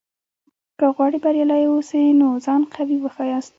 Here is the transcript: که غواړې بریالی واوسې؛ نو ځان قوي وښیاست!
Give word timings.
که 0.77 0.85
غواړې 0.95 1.17
بریالی 1.25 1.63
واوسې؛ 1.67 2.01
نو 2.19 2.27
ځان 2.45 2.61
قوي 2.73 2.97
وښیاست! 2.99 3.49